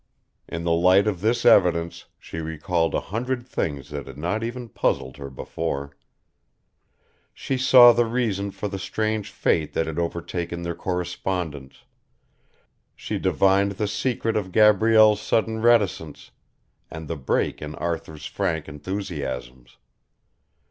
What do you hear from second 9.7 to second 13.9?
that had overtaken their correspondence, she divined the